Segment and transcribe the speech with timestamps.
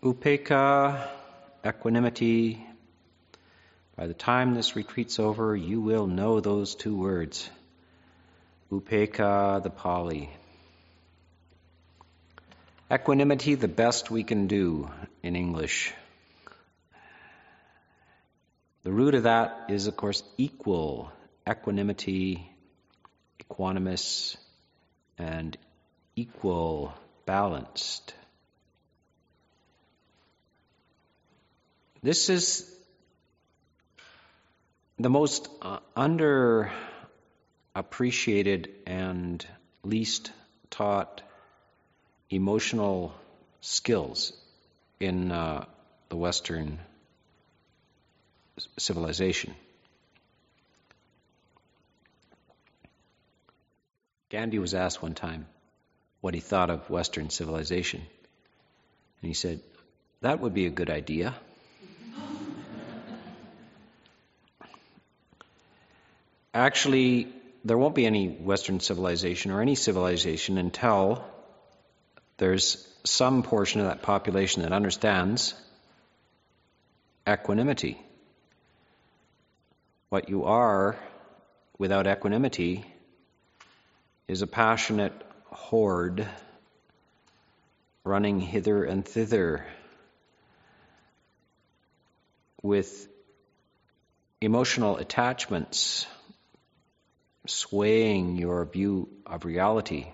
[0.00, 1.08] Upekkha,
[1.66, 2.64] equanimity.
[3.96, 7.50] By the time this retreat's over, you will know those two words.
[8.70, 10.30] upekkha, the Pali.
[12.88, 14.88] Equanimity, the best we can do
[15.24, 15.92] in English.
[18.84, 21.10] The root of that is, of course, equal
[21.44, 22.48] equanimity,
[23.42, 24.36] equanimous,
[25.18, 25.58] and
[26.14, 26.94] equal,
[27.26, 28.14] balanced.
[32.02, 32.74] This is
[34.98, 39.44] the most uh, underappreciated and
[39.82, 40.30] least
[40.70, 41.20] taught
[42.30, 43.12] emotional
[43.60, 44.32] skills
[45.00, 45.64] in uh,
[46.08, 46.78] the Western
[48.78, 49.56] civilization.
[54.30, 55.46] Gandhi was asked one time
[56.20, 58.02] what he thought of Western civilization.
[59.20, 59.60] And he said,
[60.20, 61.34] That would be a good idea.
[66.58, 67.28] Actually,
[67.64, 71.24] there won't be any Western civilization or any civilization until
[72.38, 75.54] there's some portion of that population that understands
[77.28, 77.96] equanimity.
[80.08, 80.98] What you are
[81.78, 82.84] without equanimity
[84.26, 85.12] is a passionate
[85.44, 86.26] horde
[88.02, 89.64] running hither and thither
[92.62, 93.06] with
[94.40, 96.04] emotional attachments
[97.48, 100.06] swaying your view of reality.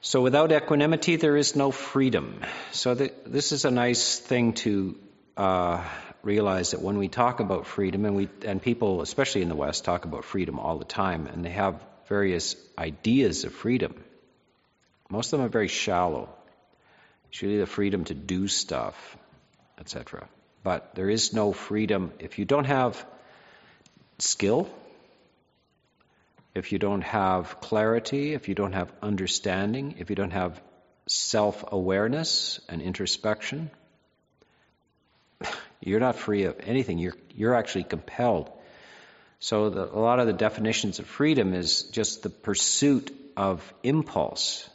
[0.00, 2.40] So without equanimity, there is no freedom.
[2.72, 4.98] So the, this is a nice thing to
[5.36, 5.82] uh,
[6.22, 9.84] realize that when we talk about freedom, and we and people, especially in the West,
[9.84, 13.94] talk about freedom all the time, and they have various ideas of freedom.
[15.08, 16.28] Most of them are very shallow.
[17.30, 19.16] It's really the freedom to do stuff,
[19.78, 20.28] etc.
[20.62, 23.06] But there is no freedom if you don't have
[24.18, 24.68] skill,
[26.54, 30.60] if you don't have clarity, if you don't have understanding, if you don't have
[31.08, 33.70] self awareness and introspection,
[35.80, 36.98] you're not free of anything.
[36.98, 38.50] You're, you're actually compelled.
[39.40, 44.68] So, the, a lot of the definitions of freedom is just the pursuit of impulse.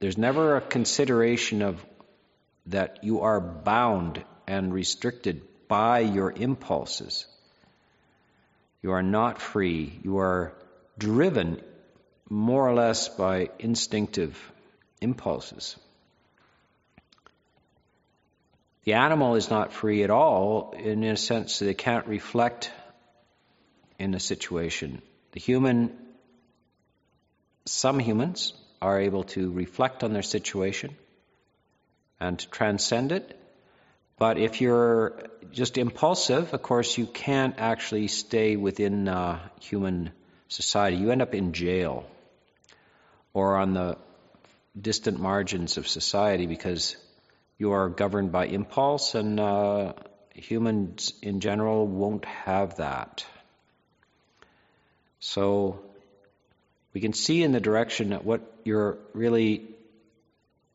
[0.00, 1.84] There's never a consideration of
[2.66, 7.26] that you are bound and restricted by your impulses.
[8.86, 9.98] You are not free.
[10.04, 10.52] You are
[10.96, 11.60] driven
[12.30, 14.38] more or less by instinctive
[15.00, 15.76] impulses.
[18.84, 22.70] The animal is not free at all in a sense they can't reflect
[23.98, 25.02] in a situation.
[25.32, 25.90] The human,
[27.64, 30.94] some humans are able to reflect on their situation
[32.20, 33.36] and to transcend it.
[34.18, 35.22] But if you're
[35.52, 40.10] just impulsive, of course, you can't actually stay within uh, human
[40.48, 40.96] society.
[40.96, 42.06] You end up in jail
[43.34, 43.98] or on the
[44.80, 46.96] distant margins of society because
[47.58, 49.92] you are governed by impulse, and uh,
[50.34, 53.24] humans in general won't have that.
[55.20, 55.80] So
[56.92, 59.68] we can see in the direction that what you're really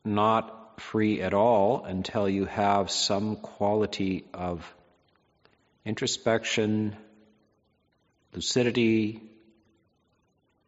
[0.04, 4.74] not free at all until you have some quality of
[5.84, 6.96] introspection,
[8.34, 9.20] lucidity,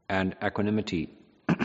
[0.09, 1.09] and equanimity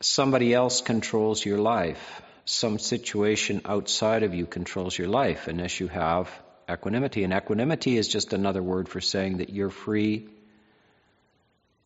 [0.00, 2.22] somebody else controls your life.
[2.44, 6.30] Some situation outside of you controls your life unless you have
[6.70, 7.24] equanimity.
[7.24, 10.28] And equanimity is just another word for saying that you're free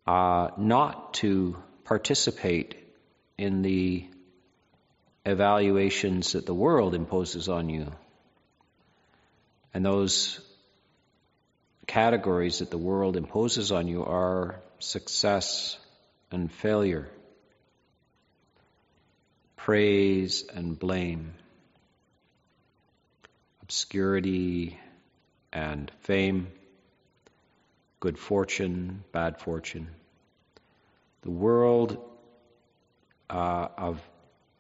[0.07, 2.77] uh, not to participate
[3.41, 4.07] in the
[5.25, 7.91] evaluations that the world imposes on you.
[9.73, 10.41] And those
[11.87, 15.79] categories that the world imposes on you are success
[16.31, 17.09] and failure
[19.57, 21.33] praise and blame,
[23.63, 24.79] obscurity
[25.51, 26.49] and fame,
[28.01, 29.89] good fortune, bad fortune.
[31.23, 32.10] The world
[33.31, 34.01] uh, of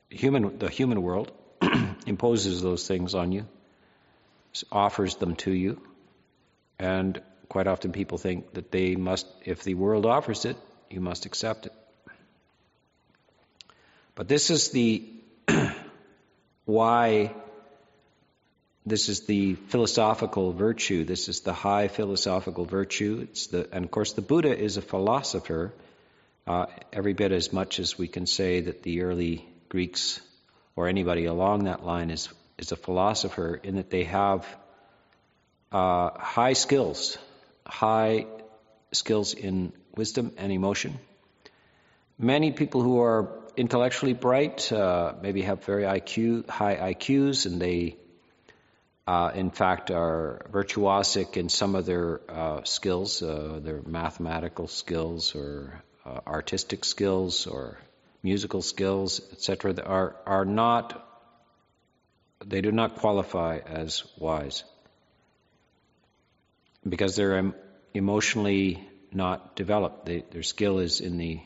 [0.08, 1.32] human, the human world
[2.06, 3.46] imposes those things on you,
[4.72, 5.80] offers them to you,
[6.78, 10.56] and quite often people think that they must, if the world offers it,
[10.88, 11.72] you must accept it.
[14.14, 15.08] But this is the
[16.64, 17.34] why
[18.86, 21.04] this is the philosophical virtue.
[21.04, 23.20] This is the high philosophical virtue.
[23.22, 25.72] It's the, and of course, the Buddha is a philosopher,
[26.46, 30.20] uh, every bit as much as we can say that the early Greeks
[30.76, 32.28] or anybody along that line is,
[32.58, 34.46] is a philosopher in that they have
[35.72, 37.18] uh, high skills,
[37.66, 38.26] high
[38.92, 40.98] skills in wisdom and emotion.
[42.18, 47.96] Many people who are intellectually bright uh, maybe have very IQ, high IQs, and they,
[49.06, 55.34] uh, in fact, are virtuosic in some of their uh, skills, uh, their mathematical skills
[55.34, 57.78] or uh, artistic skills or
[58.22, 59.74] musical skills, etc.
[59.84, 61.06] Are are not
[62.44, 64.64] they do not qualify as wise
[66.88, 67.52] because they're
[67.92, 70.06] emotionally not developed.
[70.06, 71.40] They, their skill is in the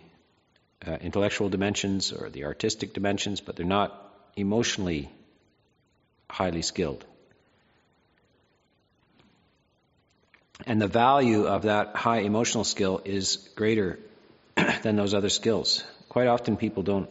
[0.87, 4.01] uh, intellectual dimensions or the artistic dimensions, but they're not
[4.37, 5.11] emotionally
[6.29, 7.05] highly skilled.
[10.67, 13.99] And the value of that high emotional skill is greater
[14.83, 15.85] than those other skills.
[16.09, 17.11] Quite often people don't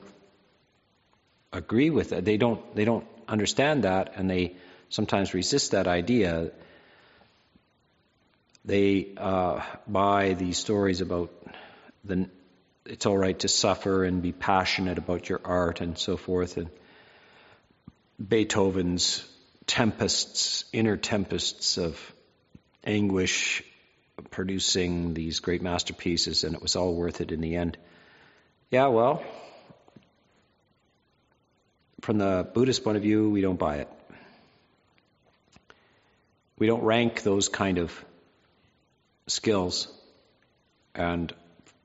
[1.51, 2.25] agree with it.
[2.25, 4.55] They don't they don't understand that and they
[4.89, 6.51] sometimes resist that idea
[8.65, 11.31] they uh, buy these stories about
[12.05, 12.29] the
[12.85, 16.57] it's all right to suffer and be passionate about your art and so forth.
[16.57, 16.69] And
[18.25, 19.25] Beethoven's
[19.67, 21.97] tempests, inner tempests of
[22.83, 23.63] anguish,
[24.29, 27.77] producing these great masterpieces, and it was all worth it in the end.
[28.69, 29.23] Yeah, well,
[32.01, 33.89] from the Buddhist point of view, we don't buy it.
[36.57, 37.93] We don't rank those kind of
[39.27, 39.87] skills
[40.93, 41.33] and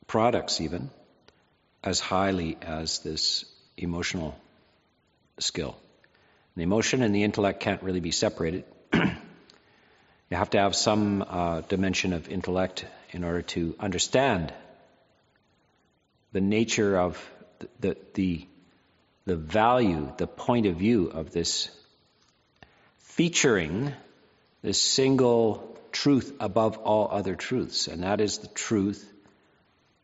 [0.06, 0.90] products, even
[1.82, 3.44] as highly as this
[3.76, 4.38] emotional
[5.38, 5.76] skill.
[6.56, 8.64] The emotion and the intellect can't really be separated.
[10.30, 14.52] you have to have some uh, dimension of intellect in order to understand
[16.32, 17.30] the nature of
[17.80, 18.46] the, the,
[19.24, 21.70] the value, the point of view of this
[22.98, 23.92] featuring
[24.62, 29.10] this single truth above all other truths, and that is the truth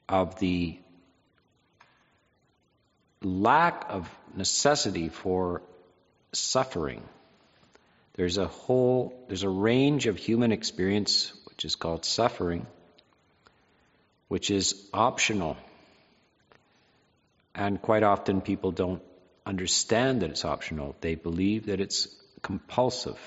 [0.09, 0.79] of the
[3.23, 5.62] lack of necessity for
[6.32, 7.03] suffering.
[8.14, 12.66] There's a whole, there's a range of human experience which is called suffering,
[14.28, 15.56] which is optional.
[17.55, 19.02] And quite often people don't
[19.46, 20.96] understand that it's optional.
[21.00, 22.08] They believe that it's
[22.43, 23.19] compulsive.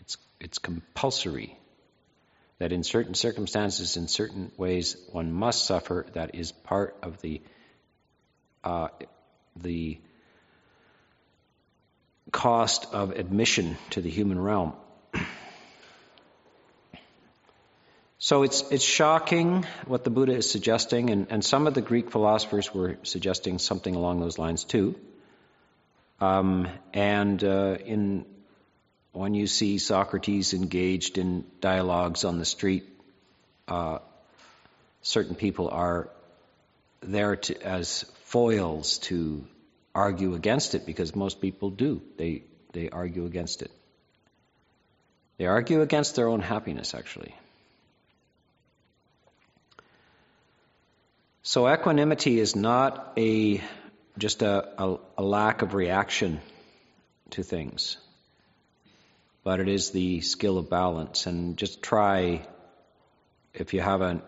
[0.00, 1.58] It's, it's compulsory
[2.58, 6.06] that in certain circumstances, in certain ways, one must suffer.
[6.12, 7.42] That is part of the
[8.62, 8.88] uh,
[9.56, 9.98] the
[12.32, 14.72] cost of admission to the human realm.
[18.18, 22.12] So it's it's shocking what the Buddha is suggesting, and, and some of the Greek
[22.12, 24.94] philosophers were suggesting something along those lines too.
[26.20, 28.24] Um, and uh, in
[29.10, 32.88] when you see Socrates engaged in dialogues on the street,
[33.66, 33.98] uh,
[35.02, 36.08] certain people are
[37.00, 39.44] there to, as foils to
[39.94, 42.02] argue against it because most people do.
[42.16, 43.70] They, they argue against it.
[45.38, 47.34] They argue against their own happiness, actually.
[51.42, 53.60] So equanimity is not a
[54.18, 56.40] just a, a, a lack of reaction
[57.30, 57.96] to things
[59.44, 61.26] but it is the skill of balance.
[61.26, 62.46] And just try,
[63.54, 64.22] if you have an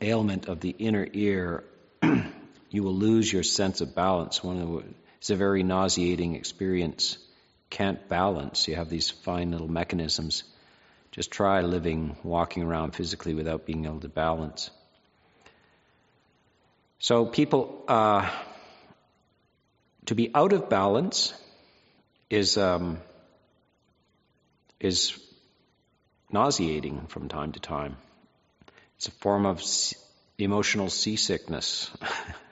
[0.00, 1.64] ailment of the inner ear,
[2.70, 4.42] you will lose your sense of balance.
[4.42, 4.84] One of the,
[5.24, 7.16] it's a very nauseating experience.
[7.70, 8.68] Can't balance.
[8.68, 10.44] You have these fine little mechanisms.
[11.12, 14.68] Just try living, walking around physically without being able to balance.
[16.98, 18.30] So people, uh,
[20.04, 21.32] to be out of balance
[22.28, 22.98] is um,
[24.78, 25.18] is
[26.30, 27.96] nauseating from time to time.
[28.96, 29.62] It's a form of
[30.36, 31.90] emotional seasickness.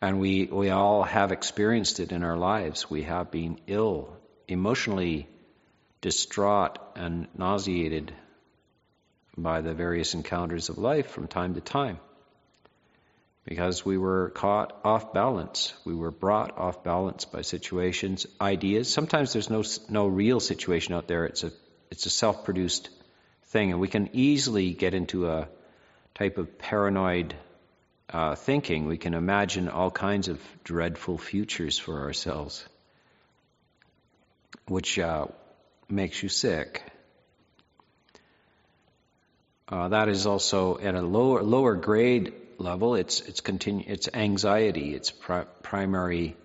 [0.00, 2.88] and we, we all have experienced it in our lives.
[2.88, 4.16] We have been ill,
[4.48, 5.28] emotionally
[6.00, 8.12] distraught, and nauseated
[9.36, 11.98] by the various encounters of life from time to time
[13.44, 15.72] because we were caught off balance.
[15.84, 18.92] We were brought off balance by situations, ideas.
[18.92, 21.24] Sometimes there's no no real situation out there.
[21.26, 21.52] It's a
[21.90, 22.90] it's a self-produced
[23.46, 25.48] thing, and we can easily get into a
[26.14, 27.34] type of paranoid
[28.10, 28.86] uh, thinking.
[28.86, 32.64] We can imagine all kinds of dreadful futures for ourselves,
[34.66, 35.26] which uh,
[35.88, 36.82] makes you sick.
[39.68, 44.94] Uh, that is also at a lower lower grade level, it's it's continu- it's anxiety,
[44.94, 46.36] it's pri- primary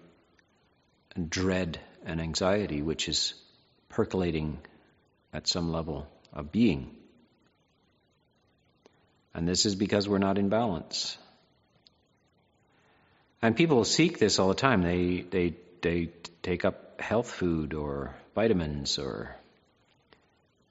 [1.29, 3.33] dread and anxiety, which is
[3.89, 4.59] percolating
[5.33, 6.95] at some level of being.
[9.33, 11.17] And this is because we're not in balance.
[13.41, 14.81] And people seek this all the time.
[14.81, 16.09] They they they
[16.41, 19.35] take up health food or vitamins or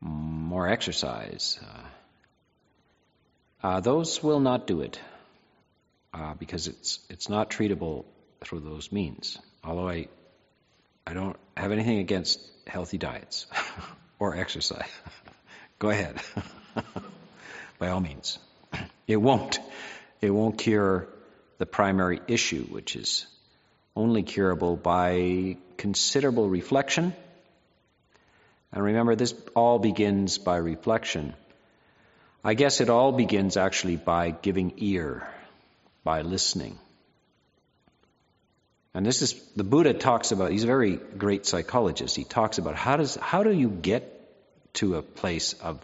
[0.01, 1.59] more exercise.
[1.63, 5.01] Uh, uh, those will not do it
[6.13, 8.05] uh, because it's it's not treatable
[8.45, 9.39] through those means.
[9.63, 10.09] Although I
[11.07, 13.47] I don't have anything against healthy diets
[14.19, 14.89] or exercise.
[15.79, 16.21] Go ahead,
[17.79, 18.39] by all means.
[19.07, 19.59] It won't
[20.21, 21.09] it won't cure
[21.59, 23.27] the primary issue, which is
[23.97, 27.15] only curable by considerable reflection.
[28.73, 31.35] And remember, this all begins by reflection.
[32.43, 35.29] I guess it all begins actually by giving ear,
[36.03, 36.79] by listening.
[38.93, 42.15] And this is, the Buddha talks about, he's a very great psychologist.
[42.17, 44.11] He talks about how does, how do you get
[44.75, 45.79] to a place of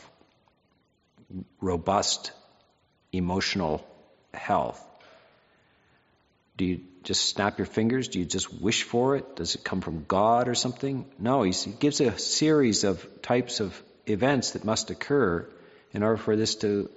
[1.61, 2.33] robust
[3.12, 3.85] emotional
[4.33, 4.85] health?
[6.61, 8.09] Do you just snap your fingers?
[8.09, 9.35] Do you just wish for it?
[9.37, 11.07] Does it come from God or something?
[11.19, 15.49] No, he gives a series of types of events that must occur
[15.95, 16.90] in order for this to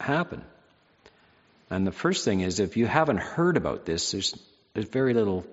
[0.00, 0.42] happen.
[1.68, 4.34] And the first thing is if you haven't heard about this, there's,
[4.72, 5.44] there's very little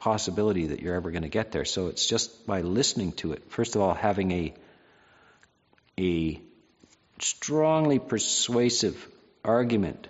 [0.00, 1.66] possibility that you're ever going to get there.
[1.66, 3.50] So it's just by listening to it.
[3.50, 4.54] First of all, having a,
[6.00, 6.40] a
[7.20, 8.96] strongly persuasive
[9.44, 10.08] argument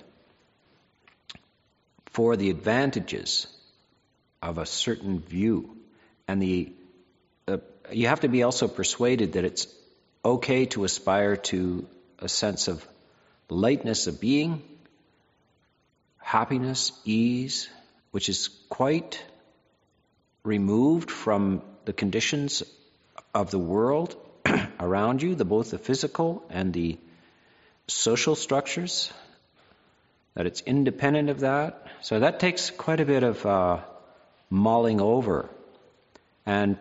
[2.19, 3.47] for the advantages
[4.43, 5.77] of a certain view.
[6.27, 6.73] And the,
[7.47, 7.59] uh,
[7.93, 9.69] you have to be also persuaded that it's
[10.25, 11.87] okay to aspire to
[12.19, 12.85] a sense of
[13.49, 14.65] lightness of being,
[16.19, 17.69] happiness, ease,
[18.11, 19.25] which is quite
[20.43, 22.65] removed from the conditions
[23.33, 24.17] of the world
[24.81, 26.99] around you, the both the physical and the
[27.87, 29.13] social structures,
[30.35, 31.88] that it's independent of that.
[32.01, 33.81] So that takes quite a bit of uh,
[34.51, 35.49] mulling over
[36.47, 36.79] and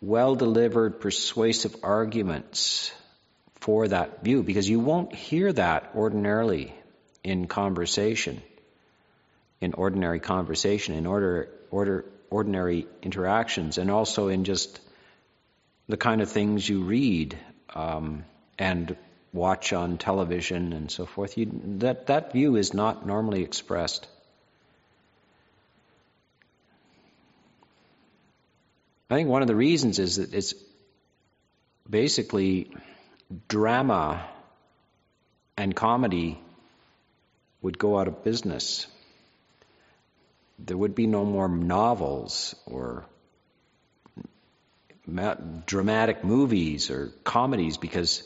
[0.00, 2.92] well delivered, persuasive arguments
[3.56, 6.74] for that view because you won't hear that ordinarily
[7.24, 8.42] in conversation,
[9.60, 14.80] in ordinary conversation, in order, order, ordinary interactions, and also in just
[15.88, 17.38] the kind of things you read
[17.74, 18.24] um,
[18.58, 18.96] and
[19.32, 21.36] watch on television and so forth.
[21.36, 24.06] You, that, that view is not normally expressed.
[29.10, 30.54] I think one of the reasons is that it's
[31.88, 32.70] basically
[33.48, 34.26] drama
[35.56, 36.40] and comedy
[37.60, 38.86] would go out of business.
[40.58, 43.04] There would be no more novels or
[45.66, 48.22] dramatic movies or comedies because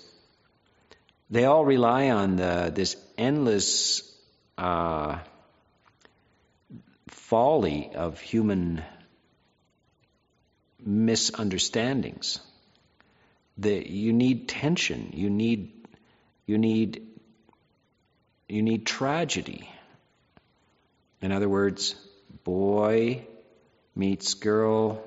[1.30, 4.02] they all rely on the, this endless
[4.56, 5.18] uh,
[7.08, 8.82] folly of human
[10.84, 12.40] misunderstandings
[13.58, 15.10] the, you need tension.
[15.12, 15.72] You need,
[16.46, 17.02] you need,
[18.48, 19.68] you need tragedy.
[21.20, 21.96] In other words,
[22.44, 23.26] boy
[23.96, 25.02] meets girl,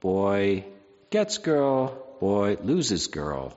[0.00, 0.64] boy
[1.10, 3.56] gets girl, boy loses girl,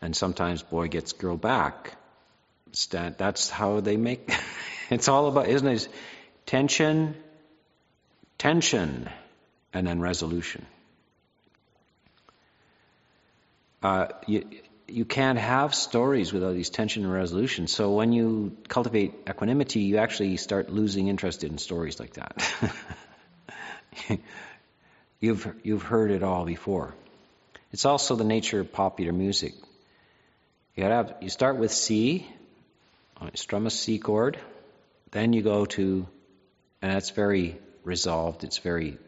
[0.00, 1.94] and sometimes boy gets girl back.
[2.90, 4.34] That's how they make.
[4.90, 5.88] it's all about, isn't it?
[6.46, 7.14] Tension,
[8.38, 9.10] tension,
[9.76, 10.64] and then resolution.
[13.82, 14.48] Uh, you,
[14.88, 17.66] you can't have stories without these tension and resolution.
[17.66, 22.42] So when you cultivate equanimity, you actually start losing interest in stories like that.
[25.20, 26.94] you've you've heard it all before.
[27.72, 29.52] It's also the nature of popular music.
[30.74, 32.26] You have you start with C,
[33.34, 34.38] strum a C chord,
[35.10, 36.08] then you go to,
[36.80, 38.42] and that's very resolved.
[38.42, 38.98] It's very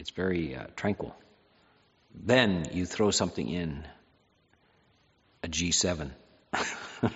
[0.00, 1.14] it's very uh, tranquil.
[2.14, 3.84] Then you throw something in
[5.42, 6.10] a G7.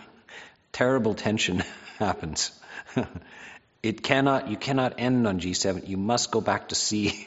[0.73, 1.62] Terrible tension
[1.99, 2.53] happens.
[3.83, 5.88] it cannot, you cannot end on G7.
[5.88, 7.26] You must go back to C.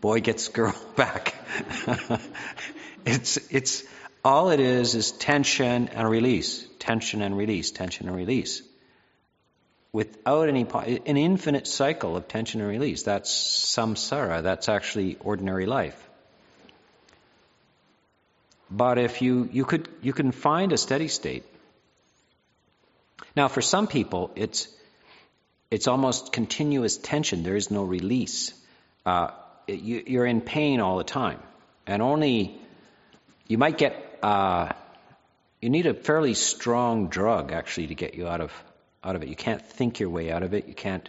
[0.00, 1.34] Boy gets girl back.
[3.04, 3.82] it's, it's,
[4.24, 8.62] all it is is tension and release, tension and release, tension and release.
[9.92, 10.66] Without any,
[11.06, 13.02] an infinite cycle of tension and release.
[13.04, 14.42] That's samsara.
[14.42, 16.08] That's actually ordinary life.
[18.70, 21.44] But if you, you could, you can find a steady state.
[23.34, 24.68] Now, for some people, it's
[25.70, 27.42] it's almost continuous tension.
[27.42, 28.54] There is no release.
[29.04, 29.30] Uh,
[29.66, 31.40] you, you're in pain all the time,
[31.86, 32.58] and only
[33.46, 34.18] you might get.
[34.22, 34.72] Uh,
[35.60, 38.52] you need a fairly strong drug actually to get you out of
[39.02, 39.28] out of it.
[39.28, 40.68] You can't think your way out of it.
[40.68, 41.08] You can't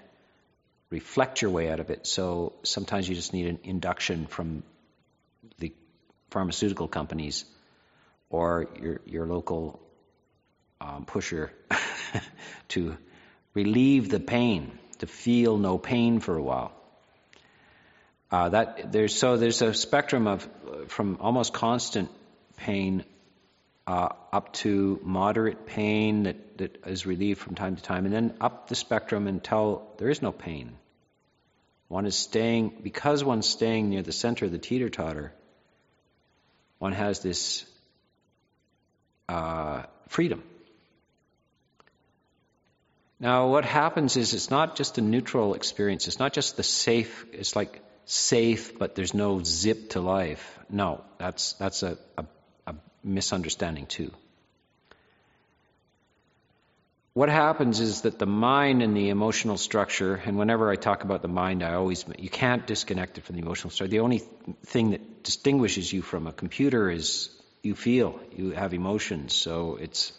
[0.90, 2.08] reflect your way out of it.
[2.08, 4.64] So sometimes you just need an induction from
[5.60, 5.74] the
[6.30, 7.46] pharmaceutical companies
[8.30, 9.80] or your your local
[10.82, 11.52] um, pusher
[12.70, 12.98] to
[13.54, 16.72] relieve the pain, to feel no pain for a while.
[18.32, 20.48] Uh, that there's so there's a spectrum of
[20.88, 22.10] from almost constant
[22.58, 23.04] pain
[23.90, 28.36] uh, up to moderate pain that, that is relieved from time to time, and then
[28.40, 30.78] up the spectrum until there is no pain.
[31.88, 35.34] One is staying, because one's staying near the center of the teeter totter,
[36.78, 37.66] one has this
[39.28, 40.44] uh, freedom.
[43.20, 46.08] Now, what happens is it's not just a neutral experience.
[46.08, 50.60] It's not just the safe, it's like safe, but there's no zip to life.
[50.70, 52.26] No, that's, that's a, a
[53.04, 54.12] misunderstanding too.
[57.14, 61.22] What happens is that the mind and the emotional structure, and whenever I talk about
[61.22, 63.92] the mind, I always, you can't disconnect it from the emotional structure.
[63.92, 64.20] The only
[64.66, 67.30] thing that distinguishes you from a computer is
[67.62, 69.34] you feel, you have emotions.
[69.34, 70.14] So it's,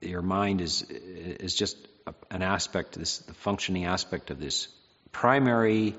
[0.00, 1.76] your mind is, is just
[2.30, 4.68] an aspect, this, the functioning aspect of this
[5.12, 5.96] primary,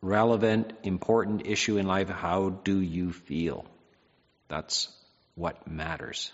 [0.00, 2.08] relevant, important issue in life.
[2.08, 3.64] How do you feel?
[4.48, 4.88] That's
[5.34, 6.32] what matters.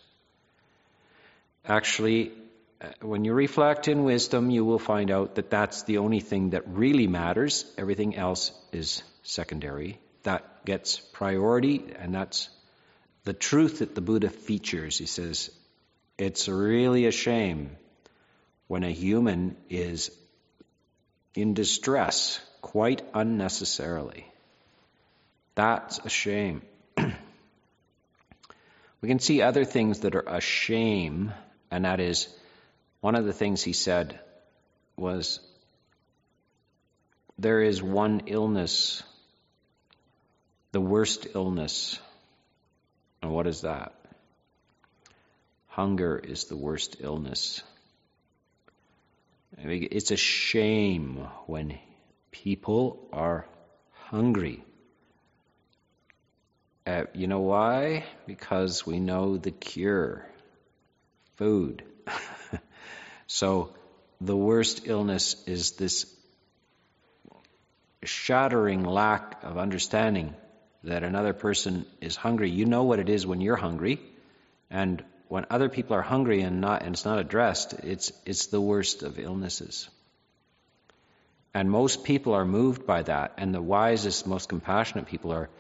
[1.65, 2.33] Actually,
[2.81, 6.51] uh, when you reflect in wisdom, you will find out that that's the only thing
[6.51, 7.65] that really matters.
[7.77, 9.99] Everything else is secondary.
[10.23, 12.49] That gets priority, and that's
[13.25, 14.99] the truth that the Buddha features.
[14.99, 15.51] He says,
[16.19, 17.77] It's really a shame
[18.67, 20.11] when a human is
[21.35, 24.27] in distress quite unnecessarily.
[25.55, 26.63] That's a shame.
[29.01, 31.33] We can see other things that are a shame,
[31.71, 32.29] and that is
[33.01, 34.21] one of the things he said
[34.97, 35.41] was
[37.39, 39.03] there is one illness,
[40.73, 41.99] the worst illness.
[43.23, 43.95] And what is that?
[45.69, 47.63] Hunger is the worst illness.
[49.57, 51.79] It's a shame when
[52.31, 53.47] people are
[53.93, 54.63] hungry.
[56.91, 58.05] Uh, you know why?
[58.27, 60.27] Because we know the cure
[61.37, 61.85] food.
[63.29, 63.73] so
[64.21, 66.13] the worst illness is this
[68.03, 70.35] shattering lack of understanding
[70.83, 72.51] that another person is hungry.
[72.51, 74.01] You know what it is when you're hungry,
[74.69, 78.61] and when other people are hungry and not and it's not addressed, it's it's the
[78.61, 79.89] worst of illnesses.
[81.55, 85.51] And most people are moved by that, and the wisest, most compassionate people are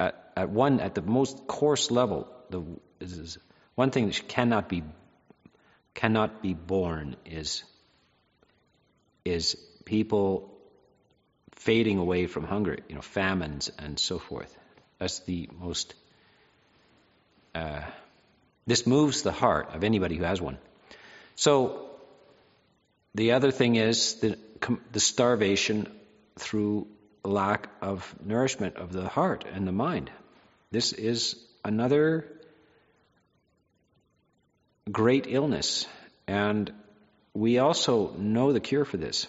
[0.00, 2.64] at, at one at the most coarse level, the
[3.00, 3.38] is
[3.74, 4.82] one thing that cannot be
[5.94, 7.62] cannot be born is
[9.24, 10.56] is people
[11.52, 14.56] fading away from hunger, you know, famines and so forth.
[14.98, 15.94] That's the most.
[17.54, 17.82] Uh,
[18.66, 20.58] this moves the heart of anybody who has one.
[21.34, 21.90] So
[23.14, 24.38] the other thing is the,
[24.92, 25.88] the starvation
[26.38, 26.86] through
[27.24, 30.10] lack of nourishment of the heart and the mind.
[30.70, 32.26] This is another
[34.90, 35.86] great illness,
[36.26, 36.72] and
[37.34, 39.26] we also know the cure for this,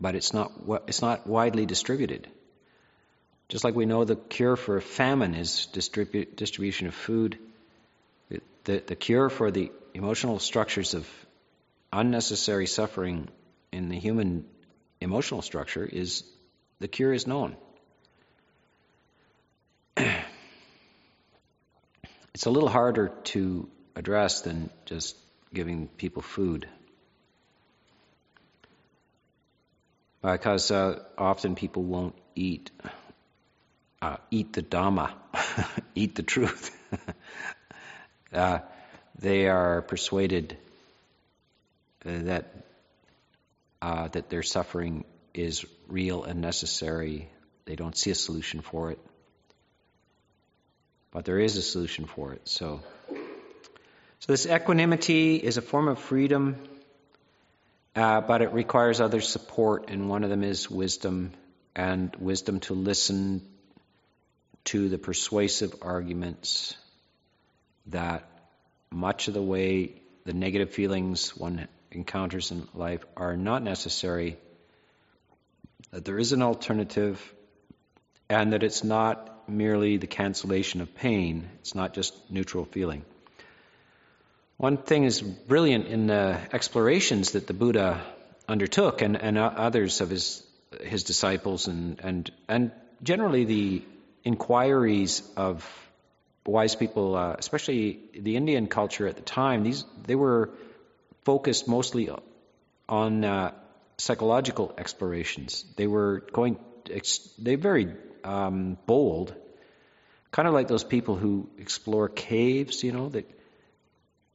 [0.00, 0.52] but it's not
[0.86, 2.28] it's not widely distributed.
[3.48, 7.38] Just like we know the cure for famine is distribu- distribution of food,
[8.64, 11.08] the, the cure for the emotional structures of
[11.92, 13.28] unnecessary suffering
[13.72, 14.46] in the human
[15.00, 16.24] emotional structure is
[16.82, 17.56] the cure is known.
[22.34, 25.16] it's a little harder to address than just
[25.54, 26.68] giving people food.
[30.22, 32.72] Because uh, often people won't eat,
[34.00, 35.12] uh, eat the Dhamma,
[35.94, 36.76] eat the truth.
[38.32, 38.58] uh,
[39.20, 40.56] they are persuaded
[42.04, 42.52] that
[43.80, 47.28] uh, that their suffering is real and necessary.
[47.64, 48.98] They don't see a solution for it.
[51.10, 52.48] But there is a solution for it.
[52.48, 52.80] So,
[54.20, 56.56] so this equanimity is a form of freedom,
[57.94, 61.32] uh, but it requires other support, and one of them is wisdom,
[61.76, 63.42] and wisdom to listen
[64.64, 66.76] to the persuasive arguments
[67.86, 68.24] that
[68.90, 74.38] much of the way the negative feelings one encounters in life are not necessary,
[75.90, 77.20] that there is an alternative,
[78.28, 83.04] and that it's not merely the cancellation of pain, it's not just neutral feeling.
[84.56, 88.00] One thing is brilliant in the explorations that the Buddha
[88.48, 90.42] undertook, and, and others of his
[90.80, 92.70] his disciples, and and and
[93.02, 93.82] generally the
[94.24, 95.68] inquiries of
[96.46, 99.64] wise people, uh, especially the Indian culture at the time.
[99.64, 100.50] These they were
[101.24, 102.10] focused mostly
[102.88, 103.52] on uh,
[104.02, 105.64] psychological explorations.
[105.76, 106.58] They were going.
[107.38, 109.34] They very um, bold,
[110.32, 112.82] kind of like those people who explore caves.
[112.82, 113.30] You know that.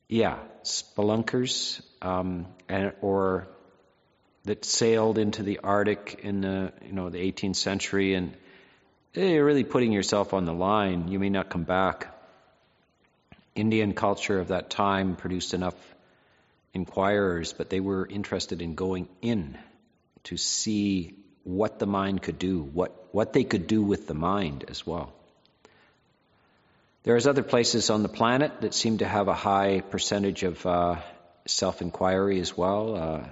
[0.10, 3.50] Yeah, spelunkers, um, and or
[4.46, 8.38] that sailed into the Arctic in the you know the 18th century, and
[9.14, 11.10] you're really putting yourself on the line.
[11.10, 12.14] You may not come back.
[13.54, 15.76] Indian culture of that time produced enough
[16.74, 19.58] inquirers, but they were interested in going in
[20.24, 24.66] to see what the mind could do, what, what they could do with the mind
[24.68, 25.14] as well.
[27.04, 30.98] There's other places on the planet that seem to have a high percentage of uh,
[31.46, 32.96] self inquiry as well.
[32.96, 33.24] Uh,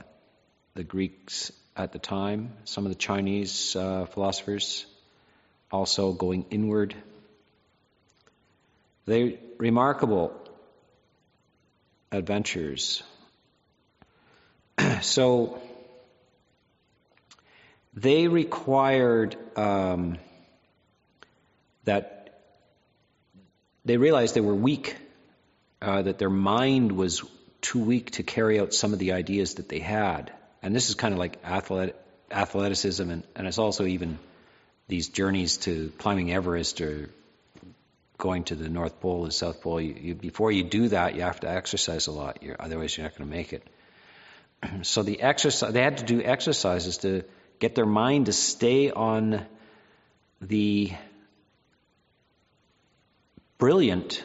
[0.76, 4.86] the Greeks at the time, some of the Chinese uh, philosophers
[5.72, 6.96] also going inward.
[9.06, 10.34] They remarkable
[12.12, 13.04] adventures.
[15.02, 15.62] so
[17.94, 20.18] they required um,
[21.86, 22.42] that
[23.86, 24.96] they realized they were weak,
[25.82, 27.24] uh, that their mind was
[27.62, 30.32] too weak to carry out some of the ideas that they had.
[30.62, 31.96] And this is kind of like athletic,
[32.32, 34.20] athleticism, and, and it's also even
[34.88, 37.10] these journeys to climbing Everest or
[38.18, 41.22] going to the North Pole and South Pole, you, you, before you do that, you
[41.22, 42.42] have to exercise a lot.
[42.42, 43.68] You're, otherwise, you're not going to make it.
[44.82, 47.24] so the exercise, they had to do exercises to
[47.60, 49.46] get their mind to stay on
[50.42, 50.92] the
[53.58, 54.24] brilliant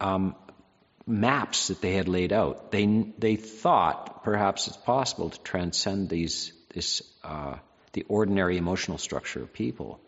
[0.00, 0.34] um,
[1.06, 2.70] maps that they had laid out.
[2.70, 2.86] They
[3.18, 7.56] they thought perhaps it's possible to transcend these this uh,
[7.92, 10.00] the ordinary emotional structure of people.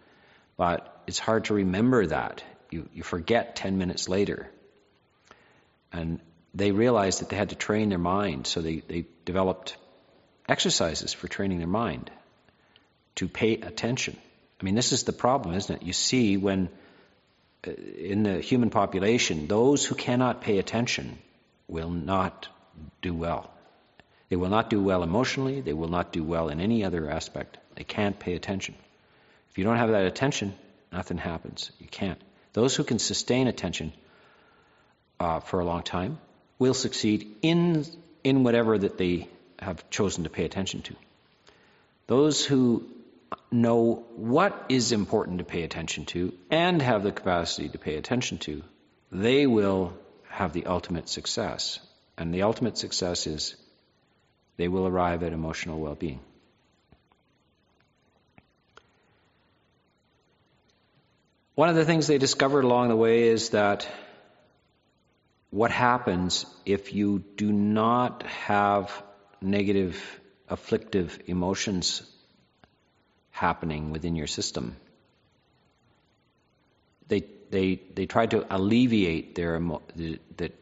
[0.56, 2.44] But it's hard to remember that.
[2.70, 4.50] You, you forget 10 minutes later.
[5.92, 6.20] And
[6.54, 9.76] they realized that they had to train their mind, so they, they developed
[10.48, 12.10] exercises for training their mind
[13.16, 14.16] to pay attention.
[14.60, 15.82] I mean, this is the problem, isn't it?
[15.82, 16.68] You see, when
[17.66, 21.18] uh, in the human population, those who cannot pay attention
[21.68, 22.48] will not
[23.00, 23.50] do well.
[24.28, 27.58] They will not do well emotionally, they will not do well in any other aspect.
[27.74, 28.74] They can't pay attention.
[29.50, 30.54] If you don't have that attention,
[30.92, 31.70] nothing happens.
[31.78, 32.20] You can't.
[32.52, 33.92] Those who can sustain attention
[35.18, 36.18] uh, for a long time
[36.60, 37.84] will succeed in
[38.22, 39.26] in whatever that they
[39.58, 40.94] have chosen to pay attention to.
[42.06, 42.86] Those who
[43.50, 48.38] know what is important to pay attention to and have the capacity to pay attention
[48.38, 48.62] to,
[49.10, 49.94] they will
[50.28, 51.80] have the ultimate success.
[52.18, 53.56] And the ultimate success is
[54.56, 56.20] they will arrive at emotional well being.
[61.54, 63.88] One of the things they discovered along the way is that
[65.50, 69.02] what happens if you do not have
[69.40, 72.02] negative, afflictive emotions
[73.30, 74.76] happening within your system.
[77.08, 80.52] They, they, they tried to alleviate their, emo- the, the,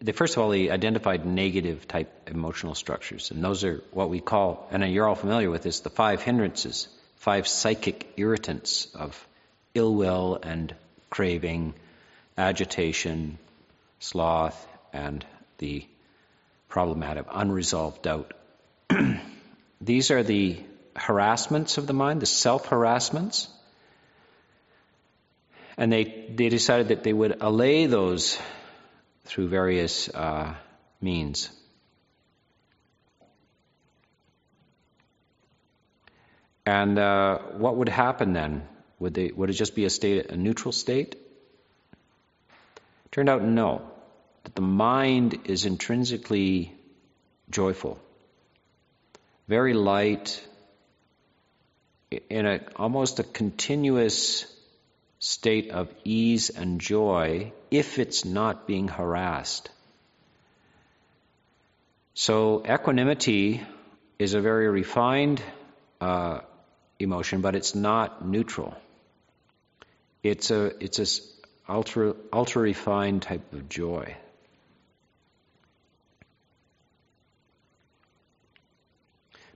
[0.00, 3.30] they, first of all, they identified negative type emotional structures.
[3.30, 6.88] And those are what we call, and you're all familiar with this, the five hindrances,
[7.16, 9.26] five psychic irritants of
[9.74, 10.74] ill will and
[11.08, 11.74] craving,
[12.36, 13.38] agitation,
[14.04, 15.24] sloth, and
[15.58, 15.86] the
[16.68, 18.34] problematic unresolved doubt.
[19.80, 20.60] These are the
[20.94, 23.48] harassments of the mind, the self harassments.
[25.76, 28.38] And they, they decided that they would allay those
[29.24, 30.54] through various uh,
[31.00, 31.50] means.
[36.66, 38.68] And uh, what would happen then?
[39.00, 41.16] Would, they, would it just be a state, a neutral state?
[43.10, 43.93] Turned out no.
[44.44, 46.74] That the mind is intrinsically
[47.50, 47.98] joyful,
[49.48, 50.42] very light,
[52.30, 54.46] in a almost a continuous
[55.18, 59.70] state of ease and joy if it's not being harassed.
[62.14, 63.62] So equanimity
[64.18, 65.42] is a very refined
[66.00, 66.40] uh,
[66.98, 68.76] emotion, but it's not neutral.
[70.22, 74.16] It's a it's a ultra ultra refined type of joy.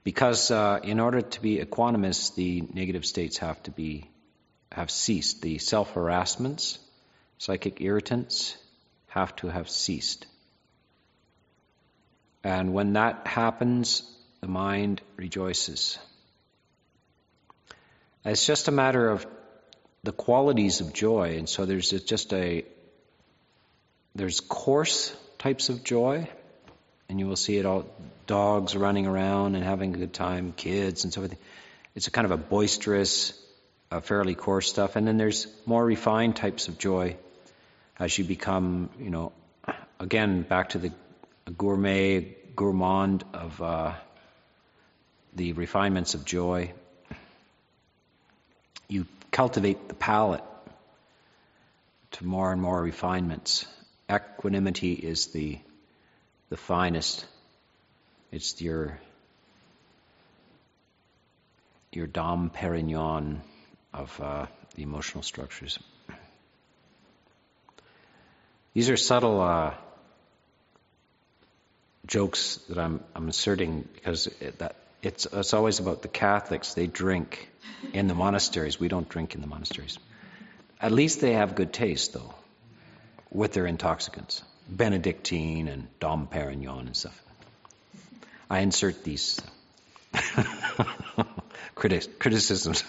[0.05, 4.11] Because uh, in order to be equanimous, the negative states have to be
[4.73, 5.43] have ceased.
[5.43, 6.79] The self harassments,
[7.39, 8.57] psychic irritants,
[9.09, 10.27] have to have ceased.
[12.45, 14.03] And when that happens,
[14.41, 15.99] the mind rejoices.
[18.25, 19.27] It's just a matter of
[20.05, 22.65] the qualities of joy, and so there's just a
[24.15, 26.29] there's coarse types of joy,
[27.09, 27.87] and you will see it all
[28.27, 31.37] dogs running around and having a good time, kids and so forth.
[31.95, 33.33] It's a kind of a boisterous,
[33.91, 37.17] uh, fairly coarse stuff, and then there's more refined types of joy
[37.99, 39.33] as you become, you know,
[39.99, 40.93] again back to the
[41.57, 43.95] gourmet gourmand of uh,
[45.35, 46.73] the refinements of joy.
[48.89, 50.45] You cultivate the palate
[52.13, 53.67] to more and more refinements.
[54.11, 55.59] Equanimity is the
[56.51, 57.27] the finest.
[58.31, 58.99] It's your
[61.93, 63.41] your Dom Perignon
[63.95, 65.79] of uh, the emotional structures.
[68.75, 69.75] These are subtle uh,
[72.07, 76.75] jokes that I'm, I'm asserting because it, that it's, it's always about the Catholics.
[76.75, 77.49] They drink
[77.93, 78.79] in the monasteries.
[78.79, 79.99] We don't drink in the monasteries.
[80.81, 82.35] At least they have good taste, though,
[83.31, 84.43] with their intoxicants.
[84.69, 87.23] Benedictine and Dom Perignon and stuff.
[88.51, 89.41] I insert these
[91.75, 92.85] criticisms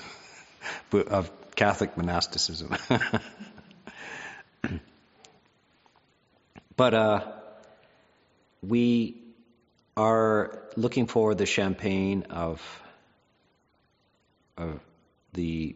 [0.93, 2.75] of Catholic monasticism.
[6.75, 7.31] but uh,
[8.61, 9.17] we
[9.95, 12.61] are looking for the champagne of,
[14.57, 14.79] of
[15.33, 15.75] the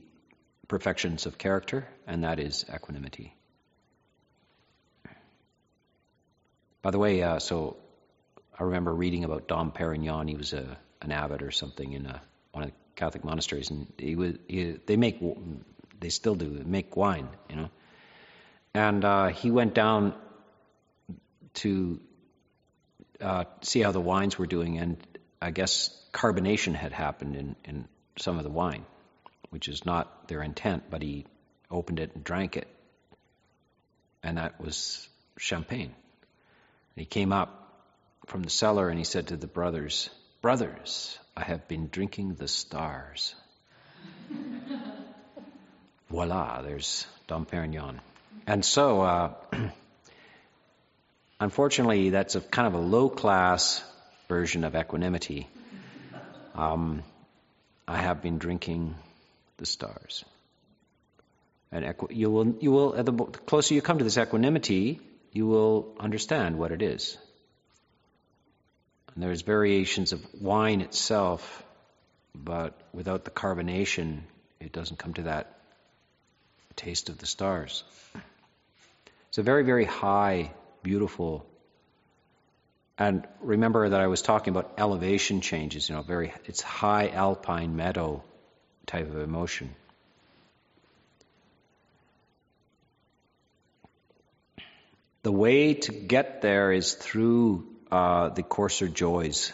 [0.67, 3.33] perfections of character, and that is equanimity.
[6.83, 7.77] By the way, uh, so
[8.59, 10.27] I remember reading about Dom Perignon.
[10.27, 13.87] He was a, an abbot or something in a, one of the Catholic monasteries, and
[13.97, 15.23] he was he, they make
[16.01, 17.69] they still do make wine, you know.
[18.73, 20.13] And uh, he went down
[21.55, 22.01] to
[23.21, 24.97] uh, see how the wines were doing, and
[25.41, 28.85] I guess carbonation had happened in, in some of the wine,
[29.51, 31.27] which is not their intent, but he
[31.71, 32.67] opened it and drank it,
[34.21, 35.95] and that was champagne.
[36.95, 37.59] And he came up
[38.27, 40.09] from the cellar and he said to the brothers,
[40.41, 43.33] Brothers, I have been drinking the stars.
[46.09, 47.99] Voila, there's Dom Perignon.
[48.45, 49.33] And so, uh,
[51.39, 53.83] unfortunately, that's a kind of a low class
[54.27, 55.47] version of equanimity.
[56.55, 57.03] Um,
[57.87, 58.95] I have been drinking
[59.57, 60.23] the stars.
[61.71, 64.99] And equi- you will, you will, the closer you come to this equanimity,
[65.33, 67.17] you will understand what it is.
[69.13, 71.63] And there's variations of wine itself,
[72.33, 74.21] but without the carbonation,
[74.59, 75.59] it doesn't come to that
[76.75, 77.83] taste of the stars.
[79.29, 80.51] It's a very, very high,
[80.83, 81.45] beautiful.
[82.97, 87.75] And remember that I was talking about elevation changes, you know, very it's high alpine
[87.75, 88.23] meadow
[88.85, 89.75] type of emotion.
[95.23, 99.53] The way to get there is through uh, the coarser joys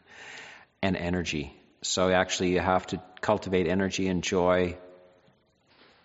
[0.82, 1.54] and energy.
[1.82, 4.76] So actually, you have to cultivate energy and joy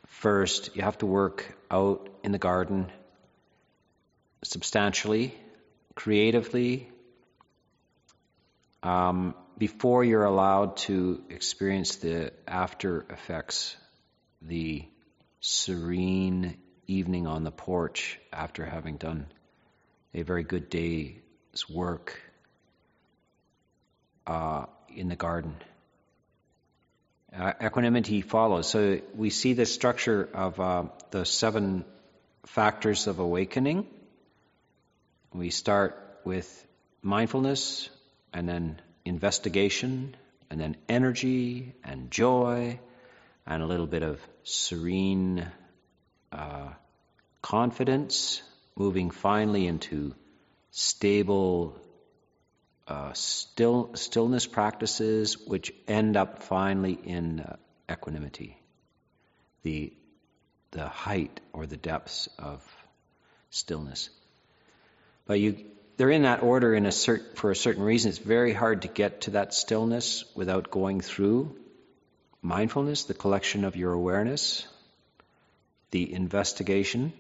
[0.06, 0.76] first.
[0.76, 2.91] You have to work out in the garden
[4.43, 5.34] substantially,
[5.95, 6.88] creatively,
[8.84, 13.76] um, before you're allowed to experience the after effects,
[14.43, 14.88] the
[15.39, 19.28] serene evening on the porch after having done
[20.13, 22.19] a very good day's work
[24.28, 25.56] uh, in the garden.
[27.38, 28.69] Uh, equanimity follows.
[28.69, 31.84] So we see the structure of uh, the seven
[32.45, 33.88] factors of awakening.
[35.34, 36.48] We start with
[37.02, 37.89] mindfulness,
[38.34, 40.15] and then investigation,
[40.50, 42.80] and then energy and joy,
[43.45, 45.45] and a little bit of serene
[46.32, 46.70] uh,
[47.42, 48.42] confidence,
[48.76, 50.14] moving finally into
[50.72, 51.78] stable
[52.88, 57.56] uh, still, stillness practices, which end up finally in uh,
[57.92, 58.58] equanimity,
[59.64, 59.92] the,
[60.72, 62.64] the height or the depths of
[63.50, 64.10] stillness.
[65.26, 65.66] But you,
[65.98, 68.10] they're in that order in a cert, for a certain reason.
[68.10, 71.56] It's very hard to get to that stillness without going through
[72.42, 74.68] mindfulness, the collection of your awareness,
[75.91, 77.13] the investigation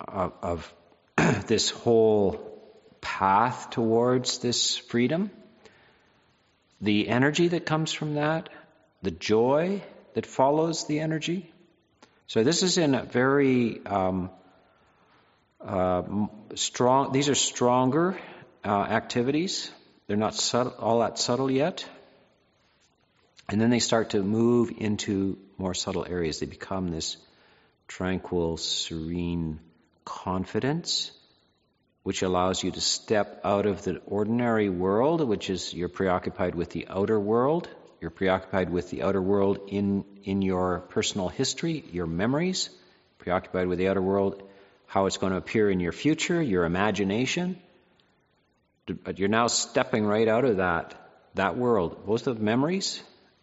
[0.00, 0.74] of, of
[1.46, 2.48] this whole
[3.00, 5.30] path towards this freedom,
[6.80, 8.48] the energy that comes from that,
[9.02, 9.82] the joy
[10.14, 11.52] that follows the energy.
[12.26, 14.30] So this is in a very um,
[15.60, 16.02] uh,
[16.54, 17.12] strong.
[17.12, 18.18] These are stronger
[18.64, 19.70] uh, activities.
[20.06, 21.86] They're not subtle, all that subtle yet.
[23.48, 26.40] And then they start to move into more subtle areas.
[26.40, 27.16] They become this
[27.86, 29.60] tranquil, serene
[30.04, 31.10] confidence,
[32.02, 36.70] which allows you to step out of the ordinary world, which is you're preoccupied with
[36.70, 37.68] the outer world.
[38.00, 42.68] You're preoccupied with the outer world in, in your personal history, your memories,
[43.18, 44.42] preoccupied with the outer world,
[44.86, 47.58] how it's going to appear in your future, your imagination.
[48.86, 50.94] But you're now stepping right out of that,
[51.34, 53.02] that world, both of memories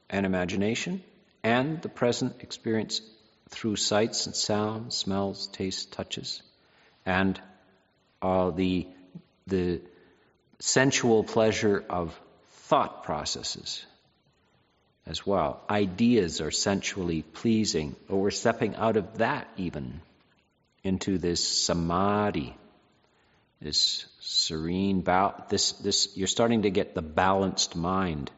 [0.10, 1.04] and imagination,
[1.44, 3.02] and the present experience
[3.50, 6.42] through sights and sounds, smells, tastes, touches,
[7.06, 7.40] and
[8.22, 8.88] uh, the,
[9.48, 9.82] the
[10.60, 12.20] sensual pleasure of
[12.68, 13.86] thought processes
[15.06, 15.62] as well.
[15.70, 20.02] Ideas are sensually pleasing, but we're stepping out of that even
[20.84, 22.56] into this samadhi,
[23.62, 25.04] this serene,
[25.50, 28.32] this, this, you're starting to get the balanced mind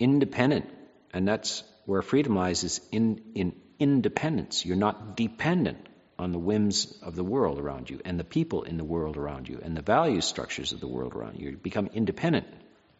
[0.00, 0.68] independent.
[1.12, 4.64] And that's where freedom lies is in, in independence.
[4.64, 5.86] You're not dependent
[6.18, 9.48] on the whims of the world around you and the people in the world around
[9.48, 11.50] you and the value structures of the world around you.
[11.50, 12.46] You become independent.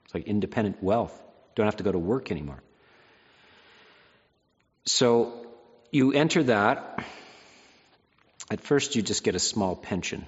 [0.04, 1.12] It's like independent wealth.
[1.16, 2.62] You don't have to go to work anymore.
[4.84, 5.46] So
[5.90, 7.04] you enter that.
[8.50, 10.26] At first, you just get a small pension.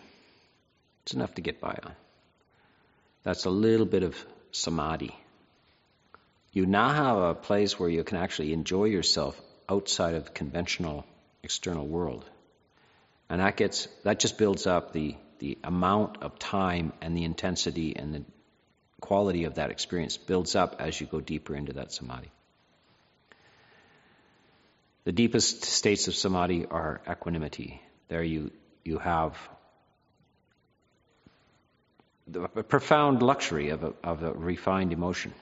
[1.05, 1.93] It's enough to get by on.
[3.25, 4.17] That's a little bit of
[4.53, 5.17] samadhi
[6.53, 11.05] you now have a place where you can actually enjoy yourself outside of the conventional
[11.43, 12.25] external world.
[13.29, 17.97] And that gets that just builds up the the amount of time and the intensity
[17.97, 18.25] and the
[19.01, 22.31] quality of that experience builds up as you go deeper into that samadhi.
[25.05, 27.81] The deepest states of samadhi are equanimity.
[28.09, 28.53] There you
[28.85, 29.37] you have
[32.35, 35.35] a profound luxury of a, of a refined emotion.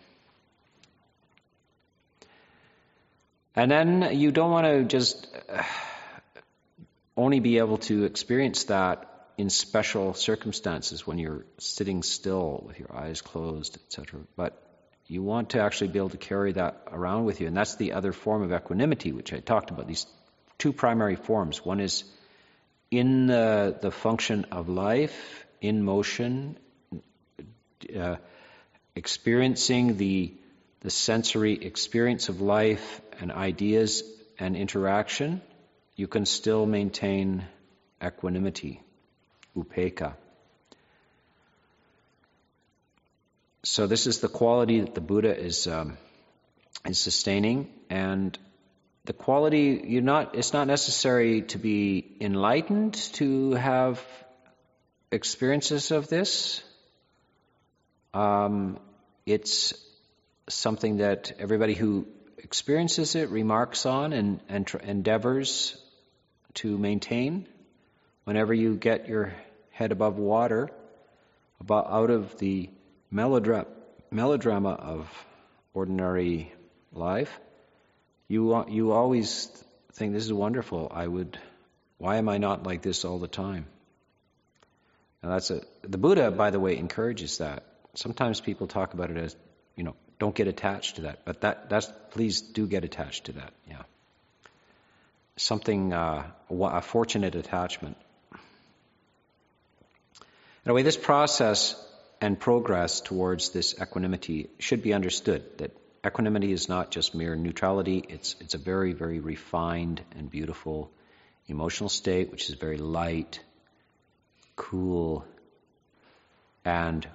[3.56, 5.26] And then you don't want to just
[7.16, 12.94] only be able to experience that in special circumstances when you're sitting still with your
[12.94, 14.20] eyes closed, etc.
[14.36, 14.60] But
[15.06, 17.48] you want to actually be able to carry that around with you.
[17.48, 19.88] And that's the other form of equanimity, which I talked about.
[19.88, 20.06] These
[20.58, 21.64] two primary forms.
[21.64, 22.04] One is
[22.90, 26.56] in the, the function of life, in motion,
[27.96, 28.16] uh,
[28.94, 30.34] experiencing the,
[30.80, 34.02] the sensory experience of life and ideas
[34.38, 35.42] and interaction,
[35.94, 37.46] you can still maintain
[38.02, 38.80] equanimity,
[39.56, 40.14] upekkha.
[43.62, 45.98] So this is the quality that the Buddha is um,
[46.86, 48.38] is sustaining, and
[49.04, 50.34] the quality you're not.
[50.34, 54.02] It's not necessary to be enlightened to have
[55.12, 56.62] experiences of this.
[58.14, 58.78] Um,
[59.26, 59.74] it's
[60.48, 62.06] something that everybody who
[62.42, 65.76] experiences it, remarks on, and, and tr- endeavors
[66.54, 67.46] to maintain.
[68.24, 69.32] Whenever you get your
[69.70, 70.68] head above water,
[71.60, 72.70] about out of the
[73.12, 73.66] melodra-
[74.10, 75.26] melodrama of
[75.74, 76.52] ordinary
[76.92, 77.38] life,
[78.28, 79.46] you you always
[79.94, 80.90] think this is wonderful.
[80.94, 81.38] I would.
[81.98, 83.66] Why am I not like this all the time?
[85.22, 87.64] Now that's a the Buddha, by the way, encourages that.
[87.94, 89.36] Sometimes people talk about it as
[89.76, 91.24] you know don't get attached to that.
[91.24, 93.52] But that that's please do get attached to that.
[93.68, 93.82] Yeah.
[95.36, 97.96] Something uh, a fortunate attachment.
[100.64, 101.74] In a way, this process
[102.20, 105.42] and progress towards this equanimity should be understood.
[105.56, 105.70] That
[106.06, 108.04] equanimity is not just mere neutrality.
[108.06, 110.90] It's it's a very very refined and beautiful
[111.48, 113.40] emotional state, which is very light,
[114.54, 115.24] cool,
[116.64, 117.08] and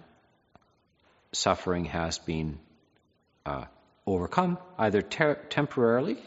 [1.31, 2.57] suffering has been
[3.45, 3.65] uh,
[4.05, 6.17] overcome either ter- temporarily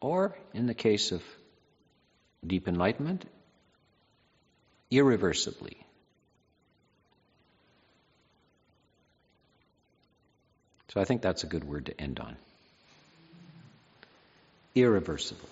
[0.00, 1.22] or, in the case of
[2.46, 3.24] deep enlightenment,
[4.90, 5.76] irreversibly.
[10.88, 12.36] So I think that's a good word to end on.
[14.74, 15.48] Irreversible.